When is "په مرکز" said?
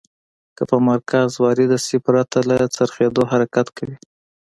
0.69-1.29